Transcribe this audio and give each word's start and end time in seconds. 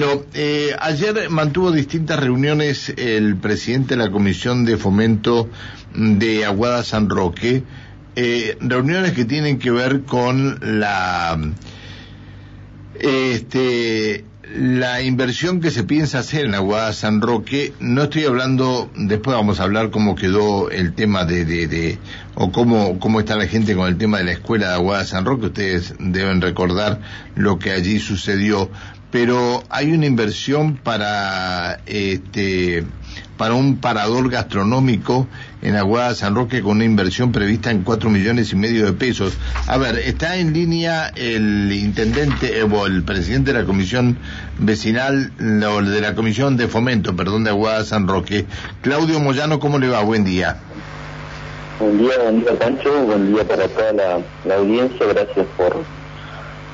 Bueno, 0.00 0.24
eh, 0.32 0.74
ayer 0.80 1.28
mantuvo 1.28 1.72
distintas 1.72 2.18
reuniones 2.18 2.88
el 2.96 3.36
presidente 3.36 3.96
de 3.96 4.02
la 4.02 4.10
Comisión 4.10 4.64
de 4.64 4.78
Fomento 4.78 5.50
de 5.94 6.46
Aguada 6.46 6.82
San 6.84 7.10
Roque, 7.10 7.64
eh, 8.16 8.56
reuniones 8.62 9.12
que 9.12 9.26
tienen 9.26 9.58
que 9.58 9.70
ver 9.70 10.04
con 10.04 10.58
la 10.80 11.38
este 12.98 14.24
la 14.56 15.00
inversión 15.02 15.60
que 15.60 15.70
se 15.70 15.84
piensa 15.84 16.18
hacer 16.20 16.46
en 16.46 16.54
Aguada 16.54 16.92
San 16.92 17.20
Roque, 17.20 17.72
no 17.78 18.04
estoy 18.04 18.24
hablando, 18.24 18.90
después 18.96 19.36
vamos 19.36 19.60
a 19.60 19.62
hablar 19.62 19.90
cómo 19.90 20.16
quedó 20.16 20.70
el 20.70 20.94
tema 20.94 21.24
de, 21.24 21.98
o 22.34 22.50
cómo, 22.50 22.98
cómo 22.98 23.20
está 23.20 23.36
la 23.36 23.46
gente 23.46 23.76
con 23.76 23.86
el 23.86 23.96
tema 23.96 24.18
de 24.18 24.24
la 24.24 24.32
escuela 24.32 24.68
de 24.68 24.74
Aguada 24.74 25.04
San 25.04 25.24
Roque, 25.24 25.46
ustedes 25.46 25.94
deben 26.00 26.40
recordar 26.40 27.00
lo 27.36 27.60
que 27.60 27.70
allí 27.70 28.00
sucedió, 28.00 28.70
pero 29.10 29.62
hay 29.70 29.92
una 29.92 30.06
inversión 30.06 30.76
para 30.76 31.80
este 31.86 32.84
para 33.36 33.54
un 33.54 33.78
parador 33.78 34.28
gastronómico 34.30 35.26
en 35.62 35.74
Aguada 35.74 36.14
San 36.14 36.34
Roque 36.34 36.60
con 36.60 36.72
una 36.72 36.84
inversión 36.84 37.32
prevista 37.32 37.70
en 37.70 37.84
cuatro 37.84 38.10
millones 38.10 38.52
y 38.52 38.56
medio 38.56 38.84
de 38.84 38.92
pesos. 38.92 39.32
A 39.66 39.78
ver, 39.78 39.98
está 39.98 40.36
en 40.36 40.52
línea 40.52 41.10
el 41.16 41.72
intendente 41.72 42.58
eh, 42.58 42.64
o 42.64 42.86
el 42.86 43.02
presidente 43.02 43.54
de 43.54 43.60
la 43.60 43.64
comisión 43.64 44.18
vecinal 44.58 45.32
o 45.40 45.82
de 45.82 46.00
la 46.02 46.14
comisión 46.14 46.58
de 46.58 46.68
fomento, 46.68 47.16
perdón, 47.16 47.44
de 47.44 47.50
Aguada 47.50 47.82
San 47.84 48.06
Roque. 48.06 48.44
Claudio 48.82 49.18
Moyano, 49.20 49.58
¿cómo 49.58 49.78
le 49.78 49.88
va? 49.88 50.02
Buen 50.02 50.22
día. 50.22 50.58
Buen 51.78 51.96
día, 51.96 52.18
buen 52.22 52.40
día 52.40 52.58
Pancho, 52.58 52.92
buen 53.06 53.32
día 53.32 53.48
para 53.48 53.66
toda 53.68 53.92
la, 54.44 54.54
audiencia, 54.54 55.06
gracias 55.06 55.46
por, 55.56 55.82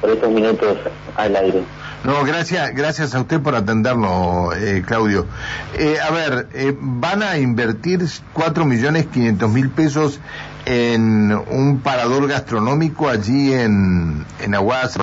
por 0.00 0.10
estos 0.10 0.32
minutos 0.32 0.78
al 1.14 1.36
aire. 1.36 1.62
No, 2.04 2.24
gracias, 2.24 2.74
gracias 2.74 3.14
a 3.14 3.20
usted 3.20 3.40
por 3.40 3.54
atendernos, 3.54 4.54
eh, 4.56 4.82
Claudio. 4.86 5.26
Eh, 5.74 5.96
a 6.00 6.10
ver, 6.10 6.48
eh, 6.54 6.76
van 6.78 7.22
a 7.22 7.38
invertir 7.38 8.04
cuatro 8.32 8.64
millones 8.64 9.06
quinientos 9.06 9.50
mil 9.50 9.70
pesos 9.70 10.20
en 10.66 11.32
un 11.32 11.80
parador 11.80 12.28
gastronómico 12.28 13.08
allí 13.08 13.52
en, 13.52 14.24
en 14.40 14.54
Aguas. 14.54 14.98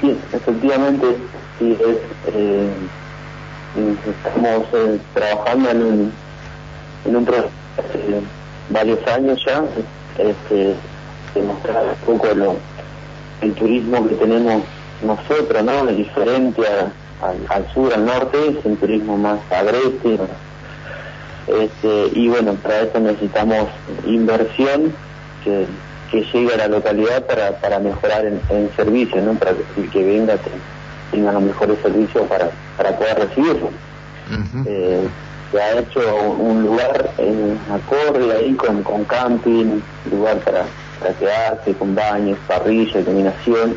Sí, 0.00 0.18
efectivamente, 0.32 1.16
sí, 1.58 1.76
es, 1.80 1.96
eh, 2.34 2.70
estamos 4.24 4.66
trabajando 5.12 5.70
en 5.70 5.82
un, 5.82 6.12
en 7.04 7.16
un 7.16 7.28
hace 7.28 8.20
varios 8.70 9.06
años 9.08 9.40
ya, 9.44 9.64
este, 10.18 10.74
demostrar 11.34 11.96
un 12.06 12.18
poco 12.18 12.34
lo, 12.34 12.56
el 13.40 13.52
turismo 13.54 14.06
que 14.08 14.14
tenemos 14.14 14.62
nosotros, 15.04 15.62
¿no? 15.62 15.86
Diferente 15.86 16.62
al, 17.48 17.72
sur, 17.72 17.92
al 17.92 18.04
norte, 18.04 18.38
es 18.58 18.64
un 18.64 18.76
turismo 18.76 19.16
más 19.16 19.38
agreste. 19.50 20.18
Este, 21.46 22.18
y 22.18 22.28
bueno, 22.28 22.54
para 22.54 22.80
eso 22.80 22.98
necesitamos 23.00 23.68
inversión 24.06 24.94
que, 25.44 25.66
que 26.10 26.22
llegue 26.32 26.54
a 26.54 26.56
la 26.56 26.68
localidad 26.68 27.26
para, 27.26 27.52
para 27.60 27.78
mejorar 27.78 28.24
en, 28.24 28.40
en 28.48 28.70
servicio, 28.76 29.20
¿no? 29.22 29.34
Para 29.34 29.52
que 29.52 29.80
el 29.82 29.90
que 29.90 30.04
venga 30.04 30.36
tenga 31.10 31.32
los 31.32 31.42
mejores 31.42 31.78
servicios 31.82 32.26
para, 32.28 32.50
para 32.76 32.96
poder 32.96 33.18
recibirlo. 33.28 33.70
Eh, 34.66 35.06
se 35.52 35.62
ha 35.62 35.78
hecho 35.78 36.00
un 36.38 36.62
lugar 36.62 37.10
en 37.18 37.58
acorde 37.70 38.32
ahí 38.32 38.54
con, 38.54 38.82
con 38.82 39.04
camping, 39.04 39.80
lugar 40.10 40.38
para, 40.38 40.64
para 40.98 41.12
quedarse, 41.14 41.74
con 41.74 41.94
baños, 41.94 42.38
parrilla, 42.48 43.00
iluminación 43.00 43.76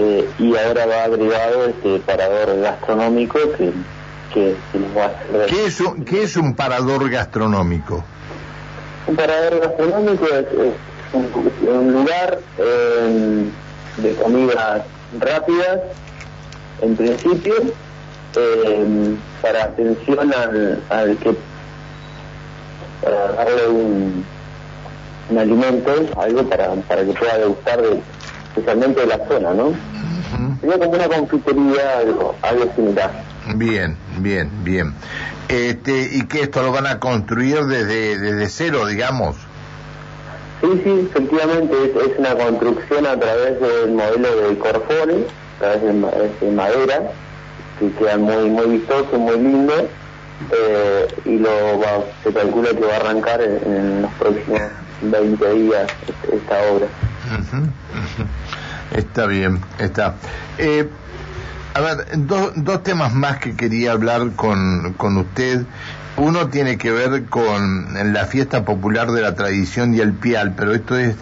eh, 0.00 0.28
y 0.38 0.56
ahora 0.56 0.86
va 0.86 1.04
agregado 1.04 1.66
este 1.66 1.98
parador 1.98 2.60
gastronómico 2.60 3.40
que, 3.56 3.72
que, 4.32 4.54
nos 4.74 4.96
va 4.96 5.06
a 5.06 5.08
hacer... 5.08 5.46
¿Qué 5.46 5.66
es, 5.66 5.80
un, 5.80 6.04
¿Qué 6.04 6.22
es 6.22 6.36
un 6.36 6.54
parador 6.54 7.10
gastronómico? 7.10 8.04
Un 9.08 9.16
parador 9.16 9.58
gastronómico 9.58 10.26
es, 10.26 10.46
un, 11.12 11.92
lugar 11.92 12.38
eh, 12.58 13.44
de 13.96 14.14
comidas 14.14 14.82
rápidas, 15.18 15.80
en 16.80 16.94
principio, 16.94 17.54
eh, 18.36 19.16
para 19.42 19.64
atención 19.64 20.32
al, 20.32 20.80
al 20.90 21.16
que 21.16 21.34
para 23.02 23.32
darle 23.32 23.66
un, 23.66 24.24
un 25.30 25.38
alimento, 25.38 25.90
algo 26.16 26.48
para, 26.48 26.72
para 26.74 27.04
que 27.04 27.12
pueda 27.14 27.38
degustar 27.38 27.82
de, 27.82 28.00
especialmente 28.58 29.00
de 29.00 29.06
la 29.06 29.28
zona, 29.28 29.54
¿no? 29.54 29.72
Sería 30.60 30.78
como 30.78 30.90
una 30.90 31.08
confitería, 31.08 31.98
algo, 32.00 32.34
algo 32.42 32.74
similar. 32.74 33.10
Bien, 33.54 33.96
bien, 34.18 34.50
bien. 34.62 34.94
Este, 35.48 36.10
¿Y 36.12 36.26
que 36.26 36.42
esto 36.42 36.62
lo 36.62 36.72
van 36.72 36.86
a 36.86 37.00
construir 37.00 37.64
desde, 37.64 38.18
desde 38.18 38.48
cero, 38.48 38.86
digamos? 38.86 39.36
Sí, 40.60 40.68
sí, 40.84 41.08
efectivamente 41.10 41.74
es, 41.84 42.18
una 42.18 42.34
construcción 42.34 43.06
a 43.06 43.18
través 43.18 43.60
del 43.60 43.92
modelo 43.92 44.48
de 44.48 44.58
Corfone, 44.58 45.24
a 45.56 45.60
través 45.60 45.82
de, 46.40 46.50
madera, 46.50 47.02
que 47.78 47.90
queda 47.92 48.18
muy 48.18 48.50
muy 48.50 48.78
vistoso, 48.78 49.18
muy 49.18 49.36
lindo, 49.36 49.72
eh, 50.52 51.06
y 51.24 51.38
lo 51.38 51.50
se 52.24 52.32
calcula 52.32 52.70
que 52.70 52.84
va 52.84 52.94
a 52.94 52.96
arrancar 52.96 53.40
en, 53.40 54.02
los 54.02 54.12
próximos 54.14 54.60
20 55.02 55.54
días 55.54 55.86
esta 56.32 56.72
obra. 56.72 56.86
Está 58.92 59.26
bien, 59.26 59.60
está. 59.78 60.14
Eh, 60.56 60.88
a 61.74 61.80
ver, 61.80 62.06
dos 62.16 62.82
temas 62.82 63.14
más 63.14 63.38
que 63.38 63.54
quería 63.54 63.92
hablar 63.92 64.32
con, 64.34 64.94
con 64.94 65.16
usted. 65.16 65.64
Uno 66.16 66.48
tiene 66.48 66.78
que 66.78 66.90
ver 66.90 67.26
con 67.26 68.12
la 68.12 68.24
fiesta 68.26 68.64
popular 68.64 69.12
de 69.12 69.22
la 69.22 69.36
tradición 69.36 69.94
y 69.94 70.00
el 70.00 70.14
pial, 70.14 70.54
pero 70.56 70.74
esto 70.74 70.98
es 70.98 71.14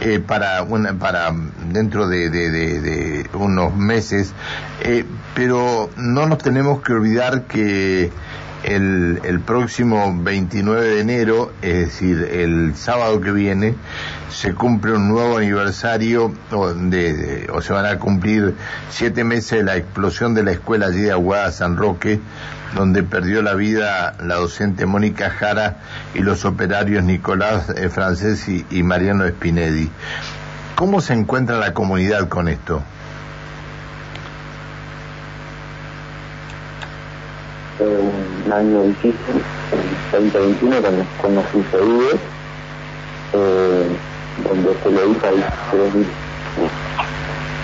eh, 0.00 0.20
para 0.20 0.62
una, 0.62 0.92
para 0.92 1.32
dentro 1.72 2.06
de, 2.06 2.30
de, 2.30 3.28
unos 3.34 3.74
meses. 3.74 4.32
Eh, 4.82 5.04
pero 5.34 5.90
no 5.96 6.26
nos 6.26 6.38
tenemos 6.38 6.82
que 6.82 6.92
olvidar 6.92 7.44
que 7.44 8.12
el, 8.64 9.40
próximo 9.44 10.14
29 10.22 10.86
de 10.86 11.00
enero, 11.00 11.52
es 11.62 11.86
decir, 11.86 12.28
el 12.32 12.74
sábado 12.74 13.20
que 13.20 13.30
viene, 13.30 13.74
se 14.30 14.54
cumple 14.54 14.92
un 14.92 15.08
nuevo 15.08 15.38
aniversario, 15.38 16.32
o, 16.50 16.72
de, 16.72 17.48
o 17.52 17.60
se 17.60 17.72
van 17.72 17.86
a 17.86 17.98
cumplir 17.98 18.54
siete 18.90 19.24
meses 19.24 19.58
de 19.58 19.64
la 19.64 19.76
explosión 19.76 20.34
de 20.34 20.42
la 20.42 20.52
escuela 20.52 20.86
allí 20.86 21.02
de 21.02 21.12
Aguada 21.12 21.52
San 21.52 21.76
Roque, 21.76 22.20
donde 22.74 23.02
perdió 23.02 23.42
la 23.42 23.54
vida 23.54 24.14
la 24.20 24.36
docente 24.36 24.86
Mónica 24.86 25.30
Jara 25.30 25.76
y 26.14 26.20
los 26.20 26.44
operarios 26.44 27.04
Nicolás 27.04 27.70
eh, 27.70 27.88
Francés 27.88 28.48
y, 28.48 28.82
Mariano 28.82 29.26
Spinelli. 29.28 29.90
¿Cómo 30.74 31.00
se 31.00 31.14
encuentra 31.14 31.58
la 31.58 31.72
comunidad 31.72 32.28
con 32.28 32.48
esto? 32.48 32.82
Un 37.80 38.52
año 38.52 38.82
difícil, 38.84 39.42
el 40.12 40.32
2021, 40.32 40.76
con, 40.82 41.06
con 41.20 41.34
donde 44.42 44.74
se 44.82 44.90
le 44.90 45.06
dijo 45.06 45.26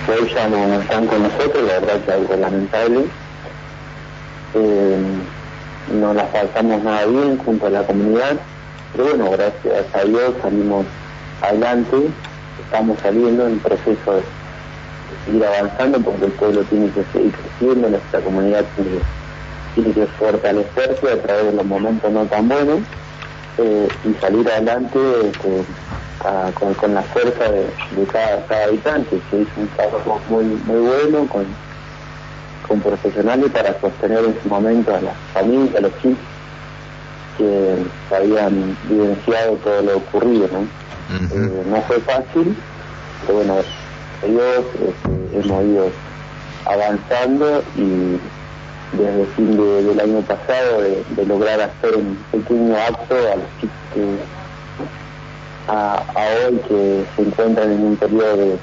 que 0.05 0.11
hoy 0.11 0.33
ya 0.33 0.47
no, 0.49 0.81
están 0.81 1.07
con 1.07 1.23
nosotros, 1.23 1.63
la 1.67 1.79
verdad 1.79 1.95
es 1.97 2.09
algo 2.09 2.35
lamentable. 2.35 3.05
Eh, 4.53 4.97
no 5.93 6.13
la 6.13 6.25
faltamos 6.25 6.83
nada 6.83 7.05
bien 7.05 7.37
junto 7.37 7.67
a 7.67 7.69
la 7.69 7.83
comunidad, 7.83 8.35
pero 8.91 9.05
bueno, 9.05 9.31
gracias 9.31 9.85
a 9.93 10.03
Dios 10.03 10.33
salimos 10.41 10.85
adelante, 11.41 11.97
estamos 12.63 12.99
saliendo 13.01 13.47
en 13.47 13.59
proceso 13.59 14.15
de 14.15 14.21
seguir 15.25 15.45
avanzando 15.45 15.99
porque 15.99 16.25
el 16.25 16.31
pueblo 16.33 16.63
tiene 16.63 16.89
que 16.91 17.03
seguir 17.13 17.33
creciendo, 17.33 17.89
nuestra 17.89 18.19
comunidad 18.21 18.65
tiene 18.75 18.99
tiene 19.75 19.91
que 19.93 20.05
fortalecerse 20.05 21.11
a 21.11 21.21
través 21.21 21.45
de 21.45 21.53
los 21.53 21.65
momentos 21.65 22.11
no 22.11 22.25
tan 22.25 22.47
buenos 22.47 22.79
eh, 23.57 23.87
y 24.05 24.13
salir 24.21 24.49
adelante 24.49 24.99
con, 25.41 26.73
con, 26.73 26.93
la 26.93 27.01
fuerza 27.01 27.51
de, 27.51 27.67
cada, 28.11 28.45
cada, 28.47 28.65
habitante. 28.65 29.21
Se 29.29 29.39
hizo 29.39 29.51
un 29.57 29.67
trabajo 29.69 30.21
muy, 30.29 30.45
muy 30.45 30.79
bueno 30.79 31.27
con, 31.27 31.45
con 32.67 32.79
profesionales 32.81 33.51
para 33.51 33.79
sostener 33.79 34.25
en 34.25 34.35
su 34.41 34.49
momento 34.49 34.95
a 34.95 35.01
las 35.01 35.15
familias, 35.33 35.75
a 35.75 35.81
los 35.81 35.91
chicos 36.01 36.17
que 37.37 37.75
habían 38.15 38.77
vivenciado 38.87 39.53
todo 39.57 39.81
lo 39.81 39.97
ocurrido. 39.97 40.47
No, 40.51 40.59
eh, 41.17 41.63
no 41.67 41.81
fue 41.83 41.99
fácil, 42.01 42.55
pero 43.21 43.37
bueno, 43.39 43.55
ellos 44.23 44.65
este, 44.75 45.39
hemos 45.39 45.63
ido 45.65 45.89
avanzando 46.65 47.63
y 47.77 48.19
desde 48.93 49.25
fin 49.35 49.57
del 49.57 49.99
año 49.99 50.21
pasado 50.21 50.81
de, 50.81 51.25
lograr 51.25 51.61
hacer 51.61 51.95
un 51.95 52.17
pequeño 52.31 52.75
acto 52.77 53.15
a 53.15 53.35
los 53.35 53.47
chicos 53.59 53.77
que 53.93 54.17
a, 55.67 56.03
hoy 56.15 56.57
que 56.67 57.05
se 57.15 57.21
encuentran 57.21 57.71
en 57.71 57.83
un 57.83 57.95
periodo 57.95 58.37
de, 58.37 58.57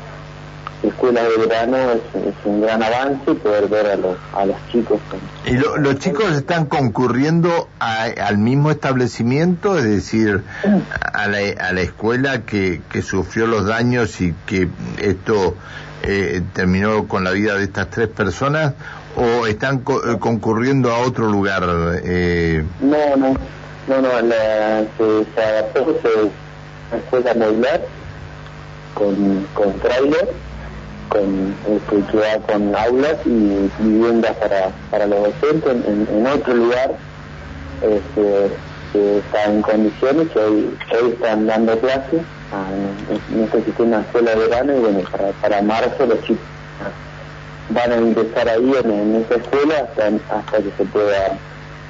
escuelas 0.83 1.25
de 1.25 1.47
verano 1.47 1.77
es, 1.77 2.35
un 2.45 2.61
gran 2.61 2.83
avance 2.83 3.35
poder 3.35 3.69
ver 3.69 3.87
a 3.87 3.97
los, 3.97 4.17
a 4.33 4.47
los 4.47 4.57
chicos. 4.71 5.01
¿Y 5.45 5.55
los 5.55 5.99
chicos 5.99 6.33
están 6.37 6.67
concurriendo 6.67 7.69
al 7.81 8.39
mismo 8.39 8.71
establecimiento, 8.71 9.77
es 9.77 9.85
decir, 9.85 10.45
a 11.13 11.27
la, 11.27 11.39
a 11.61 11.73
la 11.73 11.81
escuela 11.81 12.43
que, 12.43 12.81
que 12.93 13.03
sufrió 13.03 13.47
los 13.47 13.67
daños 13.67 14.21
y 14.21 14.35
que 14.47 14.69
esto 14.99 15.57
eh, 16.03 16.43
terminó 16.53 17.09
con 17.09 17.25
la 17.25 17.33
vida 17.33 17.57
de 17.57 17.65
estas 17.65 17.91
tres 17.91 18.07
personas, 18.07 18.75
o 19.17 19.47
están 19.47 19.83
eh, 19.87 20.17
concurriendo 20.19 20.93
a 20.93 20.99
otro 21.01 21.27
lugar? 21.27 21.65
Eh... 22.05 22.65
No, 22.81 23.17
no, 23.17 23.35
no, 23.89 24.03
no, 24.03 24.21
la, 24.23 24.85
se, 24.97 25.25
se 25.35 25.43
adaptó, 25.43 25.85
una 25.85 26.99
escuela 26.99 27.81
con, 28.95 29.47
con 29.55 29.73
trailer 29.81 30.29
con, 31.09 31.55
va 32.15 32.47
con 32.47 32.75
aulas 32.75 33.17
y 33.25 33.71
viviendas 33.79 34.37
para, 34.37 34.71
para 34.91 35.07
los 35.07 35.23
docentes 35.23 35.77
en, 35.87 36.27
otro 36.27 36.55
lugar 36.55 36.93
este, 37.83 38.51
que 38.93 39.19
está 39.19 39.45
en 39.45 39.63
condiciones, 39.63 40.29
que 40.29 40.39
hoy, 40.39 40.79
están 41.13 41.47
dando 41.47 41.79
clases 41.79 42.21
en, 43.33 43.41
este 43.43 43.65
sistema 43.65 43.97
de 43.97 44.03
escuela 44.03 44.31
de 44.33 44.37
verano 44.37 44.77
y 44.77 44.81
bueno, 44.81 45.01
para, 45.11 45.31
para 45.33 45.63
marzo 45.63 46.07
los 46.07 46.21
chicos 46.23 46.45
van 47.71 47.93
a 47.93 47.97
empezar 47.97 48.49
ahí 48.49 48.73
en, 48.85 48.91
en 48.91 49.17
esa 49.17 49.35
escuela 49.37 49.89
hasta, 49.89 50.07
hasta 50.35 50.59
que 50.59 50.73
se 50.77 50.85
pueda 50.85 51.39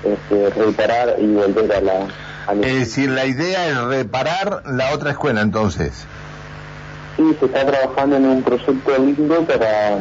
este, 0.05 0.51
reparar 0.51 1.17
y 1.19 1.27
volver 1.27 1.73
a 1.73 1.81
la... 1.81 2.07
Es 2.63 2.79
decir, 2.81 3.11
la 3.11 3.27
idea 3.27 3.69
es 3.69 3.79
reparar 3.85 4.63
la 4.67 4.93
otra 4.95 5.11
escuela 5.11 5.43
entonces. 5.43 6.07
Sí, 7.17 7.37
se 7.39 7.47
está 7.47 7.67
trabajando 7.67 8.17
en 8.17 8.27
un 8.27 8.43
proyecto 8.43 8.99
lindo 8.99 9.45
para, 9.45 9.99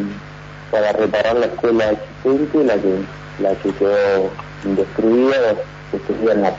para 0.72 0.94
reparar 0.94 1.36
la 1.36 1.48
escuela 1.48 1.92
existente, 1.92 2.64
la 2.64 2.76
que, 2.76 3.02
la 3.42 3.56
que 3.56 3.72
quedó 3.74 4.32
destruida, 4.64 5.56
que 5.92 6.00
sería 6.08 6.36
la 6.36 6.54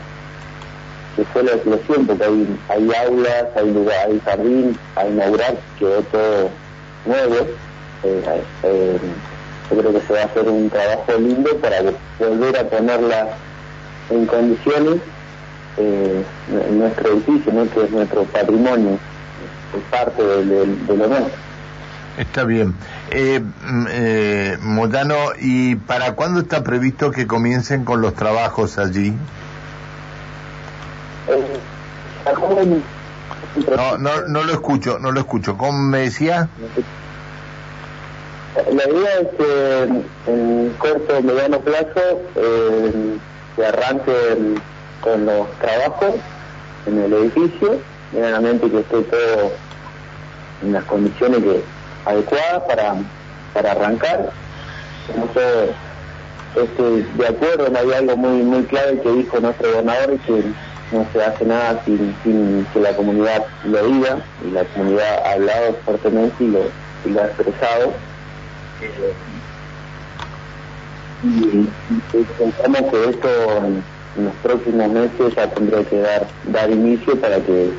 que 1.17 1.25
fue 1.25 1.43
la 1.43 1.53
explosión, 1.53 2.07
porque 2.07 2.25
hay, 2.25 2.59
hay 2.69 2.91
aulas, 3.07 3.47
hay 3.57 3.73
lugar, 3.73 4.07
hay 4.07 4.21
jardín, 4.25 4.79
hay 4.95 5.09
inaugurar, 5.11 5.57
quedó 5.79 6.01
todo 6.03 6.51
nuevo. 7.07 7.47
Eh, 8.05 8.43
eh, 8.63 8.99
yo 9.71 9.77
creo 9.79 9.93
que 9.93 10.01
se 10.07 10.13
va 10.13 10.21
a 10.21 10.25
hacer 10.25 10.49
un 10.49 10.71
trabajo 10.71 11.13
lindo 11.19 11.57
para 11.59 11.83
volver 12.19 12.59
a 12.59 12.65
ponerla 12.65 13.29
en 14.11 14.27
condiciones 14.27 14.97
eh, 15.77 16.23
en 16.51 16.79
nuestro 16.79 17.13
edificio, 17.13 17.53
¿no? 17.53 17.69
que 17.71 17.85
es 17.85 17.91
nuestro 17.91 18.25
patrimonio 18.25 18.99
es 19.77 19.83
parte 19.91 20.23
de, 20.23 20.67
lo 20.67 21.07
nuestro. 21.09 21.49
Está 22.17 22.45
bien. 22.45 22.75
Eh, 23.11 23.41
mm, 23.41 23.87
eh, 23.91 24.59
¿y 25.41 25.77
para 25.77 26.15
cuándo 26.15 26.41
está 26.41 26.65
previsto 26.65 27.11
que 27.11 27.27
comiencen 27.27 27.85
con 27.85 28.01
los 28.01 28.15
trabajos 28.15 28.79
allí? 28.79 29.15
Eh, 31.29 31.61
no, 33.77 33.99
no, 33.99 34.11
no 34.27 34.43
lo 34.43 34.53
escucho, 34.53 34.99
no 34.99 35.13
lo 35.13 35.21
escucho. 35.21 35.57
¿Cómo 35.57 35.79
me 35.79 36.01
decía? 36.01 36.49
La 38.55 38.89
idea 38.89 39.21
es 39.21 39.29
que 39.37 39.83
en 40.27 40.75
corto 40.79 41.19
o 41.19 41.23
mediano 41.23 41.61
plazo 41.61 42.21
eh, 42.35 43.19
se 43.57 43.67
arranque 43.67 44.13
con 45.01 45.27
los 45.27 45.49
trabajos 45.61 46.15
en 46.87 46.99
el 47.03 47.13
edificio 47.13 47.79
medianamente 48.13 48.71
que 48.71 48.81
esté 48.81 49.03
todo 49.03 49.53
en 50.63 50.73
las 50.73 50.85
condiciones 50.85 51.41
adecuadas 52.05 52.63
para, 52.67 52.95
para 53.55 53.73
arrancar. 53.73 54.31
este, 56.57 57.05
de 57.17 57.27
acuerdo, 57.27 57.71
hay 57.79 57.93
algo 57.93 58.17
muy 58.17 58.43
muy 58.43 58.63
clave 58.65 59.01
que 59.01 59.11
dijo 59.11 59.41
nuestro 59.41 59.71
gobernador, 59.71 60.19
que 60.27 60.43
no 60.93 61.07
se 61.13 61.23
hace 61.23 61.45
nada 61.45 61.81
sin, 61.85 62.17
sin 62.25 62.67
que 62.73 62.81
la 62.81 62.97
comunidad 62.97 63.45
lo 63.65 63.87
diga, 63.87 64.19
y 64.47 64.51
la 64.53 64.65
comunidad 64.65 65.27
ha 65.27 65.33
hablado 65.33 65.77
fuertemente 65.85 66.45
y 66.45 66.49
lo, 66.49 66.61
y 67.05 67.11
lo 67.11 67.23
ha 67.23 67.27
expresado. 67.27 67.93
Y, 71.23 71.69
pensamos 72.39 72.91
que 72.91 73.11
esto 73.11 73.29
en, 73.65 73.83
los 74.25 74.35
próximos 74.43 74.91
meses 74.91 75.35
ya 75.37 75.49
tendría 75.49 75.85
que 75.85 76.01
dar, 76.01 76.27
dar 76.47 76.71
inicio 76.71 77.21
para 77.21 77.37
que 77.41 77.71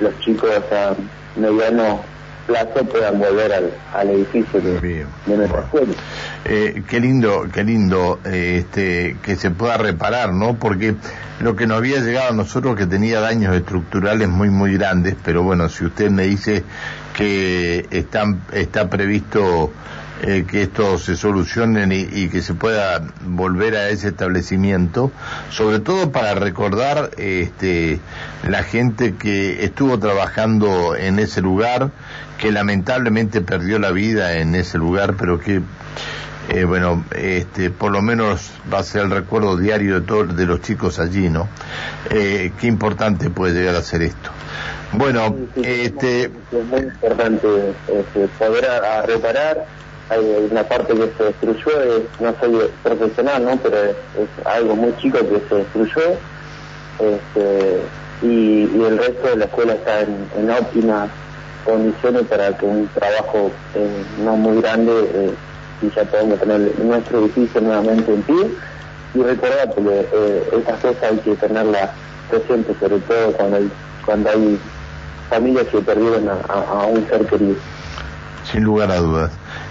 los 0.00 0.18
chicos 0.20 0.50
a 0.70 0.94
mediano 1.38 2.00
plazo 2.46 2.84
puedan 2.84 3.18
volver 3.18 3.52
al, 3.52 3.70
al 3.94 4.10
edificio 4.10 4.60
de, 4.60 5.06
nuestra 5.26 5.60
escuela. 5.60 5.92
Eh, 6.44 6.82
qué 6.88 6.98
lindo, 6.98 7.46
qué 7.52 7.62
lindo 7.62 8.18
eh, 8.24 8.58
este, 8.60 9.16
que 9.22 9.36
se 9.36 9.50
pueda 9.50 9.76
reparar, 9.76 10.32
¿no? 10.32 10.54
Porque 10.54 10.94
lo 11.40 11.54
que 11.54 11.66
nos 11.66 11.78
había 11.78 12.00
llegado 12.00 12.30
a 12.30 12.34
nosotros 12.34 12.74
que 12.76 12.86
tenía 12.86 13.20
daños 13.20 13.54
estructurales 13.54 14.28
muy, 14.28 14.50
muy 14.50 14.74
grandes, 14.74 15.14
pero 15.24 15.42
bueno, 15.42 15.68
si 15.68 15.84
usted 15.84 16.10
me 16.10 16.24
dice 16.24 16.64
que 17.16 17.86
están, 17.90 18.40
está 18.52 18.88
previsto 18.88 19.70
eh, 20.22 20.44
que 20.50 20.62
esto 20.62 20.98
se 20.98 21.16
solucione 21.16 21.86
y, 21.94 22.28
que 22.28 22.42
se 22.42 22.54
pueda 22.54 23.02
volver 23.24 23.76
a 23.76 23.88
ese 23.88 24.08
establecimiento, 24.08 25.12
sobre 25.50 25.78
todo 25.78 26.10
para 26.10 26.34
recordar 26.34 27.10
este, 27.16 28.00
la 28.46 28.64
gente 28.64 29.14
que 29.14 29.64
estuvo 29.64 29.98
trabajando 29.98 30.96
en 30.96 31.20
ese 31.20 31.40
lugar, 31.40 31.90
que 32.38 32.50
lamentablemente 32.50 33.40
perdió 33.42 33.78
la 33.78 33.92
vida 33.92 34.38
en 34.38 34.54
ese 34.54 34.78
lugar, 34.78 35.14
pero 35.16 35.38
que 35.38 35.62
eh, 36.48 36.64
bueno, 36.64 37.04
este, 37.14 37.70
por 37.70 37.92
lo 37.92 38.00
menos 38.00 38.50
va 38.72 38.78
a 38.78 38.82
ser 38.82 39.02
el 39.02 39.10
recuerdo 39.10 39.56
diario 39.56 40.00
de 40.00 40.06
todos 40.06 40.34
de 40.34 40.46
los 40.46 40.62
chicos 40.62 40.98
allí, 40.98 41.28
¿no? 41.28 41.46
Eh, 42.10 42.52
qué 42.58 42.66
importante 42.66 43.28
puede 43.28 43.54
llegar 43.54 43.76
a 43.76 43.82
ser 43.82 44.02
esto. 44.02 44.30
Bueno, 44.92 45.36
este, 45.56 46.24
es 46.24 46.64
muy 46.70 46.80
importante 46.80 47.74
este, 47.86 48.28
poder 48.38 48.66
reparar 49.06 49.66
hay 50.10 50.48
una 50.50 50.62
parte 50.62 50.94
que 50.94 51.10
se 51.16 51.24
destruyó, 51.24 52.02
no 52.20 52.34
soy 52.40 52.70
profesional, 52.82 53.44
¿no? 53.44 53.56
pero 53.58 53.76
es, 53.76 54.46
algo 54.46 54.74
muy 54.74 54.96
chico 54.96 55.18
que 55.18 55.42
se 55.48 55.54
destruyó 55.56 56.02
este, 56.98 57.80
y, 58.22 58.62
el 58.82 58.98
resto 58.98 59.28
de 59.28 59.36
la 59.36 59.44
escuela 59.44 59.74
está 59.74 60.00
en, 60.00 60.50
óptimas 60.50 61.10
condiciones 61.64 62.22
para 62.22 62.56
que 62.56 62.64
un 62.64 62.88
trabajo 62.88 63.50
eh, 63.74 64.04
no 64.24 64.36
muy 64.36 64.62
grande 64.62 64.92
eh, 65.14 65.34
y 65.82 65.90
ya 65.94 66.04
podamos 66.04 66.40
tener 66.40 66.78
nuestro 66.78 67.20
edificio 67.20 67.60
nuevamente 67.60 68.12
en 68.14 68.22
pie 68.22 68.50
y 69.14 69.22
recordar 69.22 69.74
que 69.74 69.80
eh, 69.80 70.48
estas 70.52 70.80
cosas 70.80 71.02
hay 71.02 71.18
que 71.18 71.36
tenerlas 71.36 71.90
presentes 72.30 72.76
sobre 72.80 72.98
todo 73.00 73.32
cuando 73.32 73.56
hay, 73.58 73.70
cuando 74.06 74.30
hay 74.30 74.58
familias 75.28 75.66
que 75.68 75.78
perdieron 75.78 76.28
a 76.28 76.86
un 76.86 77.06
ser 77.08 77.26
querido 77.26 77.56
sin 78.50 78.64
lugar 78.64 78.90
a 78.90 78.96
dudas. 78.96 79.30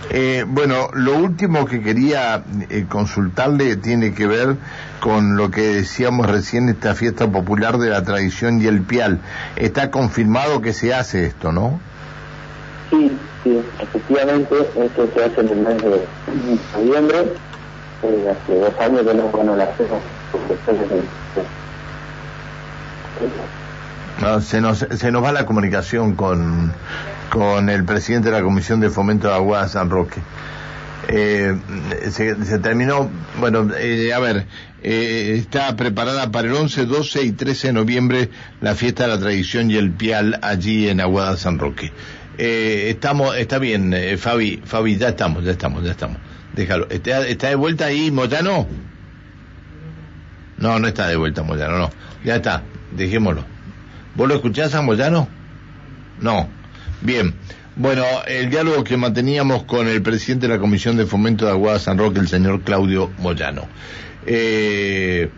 Eh, 0.10 0.46
bueno, 0.48 0.89
lo 0.94 1.18
último 1.18 1.66
que 1.66 1.82
quería 1.82 2.44
eh, 2.70 2.86
consultarle 2.88 3.75
tiene 3.75 4.13
que 4.13 4.25
ver 4.25 4.56
con 5.01 5.36
lo 5.36 5.51
que 5.51 5.62
decíamos 5.62 6.27
recién, 6.27 6.70
esta 6.70 6.96
fiesta 6.96 7.27
popular 7.30 7.77
de 7.77 7.89
la 7.89 8.04
tradición 8.04 8.62
y 8.62 8.68
el 8.68 8.82
pial. 8.82 9.20
Está 9.56 9.92
confirmado 9.92 10.62
que 10.62 10.74
se 10.74 10.94
hace 10.94 11.25
esto, 11.25 11.51
¿no? 11.51 11.80
Sí, 12.89 13.12
sí, 13.44 13.60
efectivamente, 13.80 14.56
esto 14.77 15.10
se 15.13 15.24
hace 15.25 15.42
en 15.42 15.50
el 15.50 15.58
mes 15.58 15.77
de 15.84 16.08
noviembre. 16.74 17.18
Eh, 18.04 18.32
hace 18.32 18.60
dos 18.60 18.74
años 18.80 19.01
que 19.01 19.13
no, 19.13 19.24
bueno, 19.24 19.56
la 19.56 19.66
hacemos. 19.66 20.01
Se 24.42 24.62
nos, 24.62 24.80
se 24.80 25.12
nos 25.12 25.24
va 25.24 25.32
la 25.32 25.46
comunicación 25.46 26.16
con, 26.16 26.74
con 27.30 27.70
el 27.70 27.86
presidente 27.86 28.30
de 28.30 28.38
la 28.38 28.44
Comisión 28.44 28.80
de 28.80 28.90
Fomento 28.90 29.28
de 29.28 29.36
Agua 29.36 29.68
San 29.68 29.90
Roque. 29.90 30.22
Eh, 31.08 31.56
se, 32.10 32.60
terminó, 32.60 33.10
bueno, 33.40 33.70
eh, 33.78 34.12
a 34.14 34.20
ver, 34.20 34.46
eh, 34.84 35.36
está 35.38 35.76
preparada 35.76 36.32
para 36.32 36.48
el 36.48 36.54
11, 36.56 36.86
12 36.86 37.24
y 37.24 37.32
13 37.32 37.68
de 37.68 37.74
noviembre 37.74 38.30
la 38.60 38.76
fiesta 38.76 39.04
de 39.04 39.10
la 39.10 39.20
tradición 39.20 39.72
y 39.72 39.78
el 39.78 39.92
pial 39.92 40.40
allí 40.42 40.90
en 40.90 41.00
Aguada 41.00 41.38
San 41.38 41.60
Roque. 41.60 41.94
estamos, 42.38 43.38
está 43.38 43.58
bien, 43.58 43.96
Fabi, 44.18 44.62
Fabi, 44.66 44.98
ya 44.98 45.10
estamos, 45.10 45.46
ya 45.46 45.52
estamos, 45.52 45.84
ya 45.84 45.92
estamos. 45.92 46.18
Déjalo. 46.56 46.88
¿Está, 46.90 47.26
está 47.28 47.50
de 47.50 47.56
vuelta 47.56 47.86
ahí, 47.86 48.12
Moyano? 48.12 48.68
No, 50.58 50.80
no 50.80 50.88
está 50.88 51.08
de 51.08 51.16
vuelta, 51.16 51.44
Moyano, 51.44 51.78
no. 51.78 51.90
Ya 52.26 52.38
está, 52.38 52.64
dejémoslo. 52.92 53.57
¿Vos 54.18 54.28
lo 54.28 54.34
escuchás 54.34 54.74
Moyano? 54.84 55.28
No. 56.20 56.50
Bien. 57.02 57.36
Bueno, 57.76 58.04
el 58.26 58.50
diálogo 58.50 58.84
que 58.84 58.98
manteníamos 58.98 59.64
con 59.66 59.88
el 59.88 60.02
presidente 60.02 60.48
de 60.48 60.56
la 60.56 60.60
Comisión 60.60 60.98
de 60.98 61.06
Fomento 61.06 61.46
de 61.46 61.52
Aguada 61.52 61.78
San 61.78 62.00
Roque, 62.00 62.20
el 62.20 62.28
señor 62.28 62.62
Claudio 62.62 63.12
Moyano. 63.20 63.68
Eh, 64.26 65.30